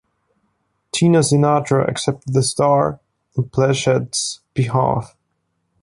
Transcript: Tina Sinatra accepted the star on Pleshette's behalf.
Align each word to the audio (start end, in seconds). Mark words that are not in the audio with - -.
Tina 0.91 1.19
Sinatra 1.19 1.87
accepted 1.87 2.33
the 2.33 2.41
star 2.41 2.99
on 3.37 3.43
Pleshette's 3.49 4.39
behalf. 4.55 5.15